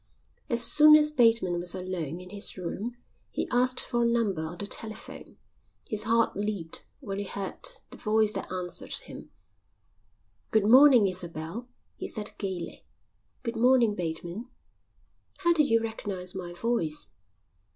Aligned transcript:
As 0.49 0.63
soon 0.63 0.95
as 0.95 1.11
Bateman 1.11 1.59
was 1.59 1.75
alone 1.75 2.19
in 2.19 2.31
his 2.31 2.57
room 2.57 2.97
he 3.29 3.47
asked 3.51 3.79
for 3.79 4.01
a 4.01 4.07
number 4.07 4.41
on 4.41 4.57
the 4.57 4.65
telephone. 4.65 5.37
His 5.87 6.05
heart 6.05 6.35
leaped 6.35 6.87
when 7.01 7.19
he 7.19 7.25
heard 7.25 7.59
the 7.91 7.97
voice 7.97 8.33
that 8.33 8.51
answered 8.51 8.93
him. 8.93 9.29
"Good 10.49 10.65
morning, 10.65 11.05
Isabel," 11.05 11.67
he 11.97 12.07
said 12.07 12.31
gaily. 12.39 12.83
"Good 13.43 13.55
morning, 13.55 13.93
Bateman." 13.93 14.47
"How 15.41 15.53
did 15.53 15.69
you 15.69 15.79
recognise 15.83 16.33
my 16.33 16.51
voice?" 16.53 17.05